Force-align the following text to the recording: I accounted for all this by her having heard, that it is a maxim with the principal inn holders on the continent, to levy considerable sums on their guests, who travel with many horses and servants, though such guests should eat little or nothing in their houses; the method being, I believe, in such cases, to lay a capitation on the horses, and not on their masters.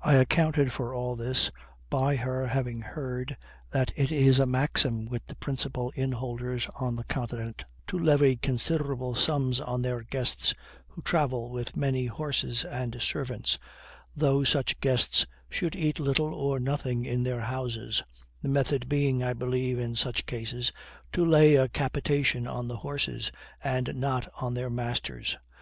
I 0.00 0.14
accounted 0.14 0.72
for 0.72 0.94
all 0.94 1.14
this 1.14 1.50
by 1.90 2.16
her 2.16 2.46
having 2.46 2.80
heard, 2.80 3.36
that 3.70 3.92
it 3.96 4.10
is 4.10 4.38
a 4.40 4.46
maxim 4.46 5.04
with 5.04 5.26
the 5.26 5.36
principal 5.36 5.92
inn 5.94 6.12
holders 6.12 6.66
on 6.80 6.96
the 6.96 7.04
continent, 7.04 7.66
to 7.88 7.98
levy 7.98 8.36
considerable 8.36 9.14
sums 9.14 9.60
on 9.60 9.82
their 9.82 10.00
guests, 10.00 10.54
who 10.86 11.02
travel 11.02 11.50
with 11.50 11.76
many 11.76 12.06
horses 12.06 12.64
and 12.64 13.02
servants, 13.02 13.58
though 14.16 14.42
such 14.42 14.80
guests 14.80 15.26
should 15.50 15.76
eat 15.76 16.00
little 16.00 16.32
or 16.32 16.58
nothing 16.58 17.04
in 17.04 17.22
their 17.22 17.42
houses; 17.42 18.02
the 18.40 18.48
method 18.48 18.88
being, 18.88 19.22
I 19.22 19.34
believe, 19.34 19.78
in 19.78 19.94
such 19.96 20.24
cases, 20.24 20.72
to 21.12 21.22
lay 21.26 21.56
a 21.56 21.68
capitation 21.68 22.46
on 22.46 22.68
the 22.68 22.78
horses, 22.78 23.30
and 23.62 23.94
not 23.96 24.32
on 24.40 24.54
their 24.54 24.70
masters. 24.70 25.36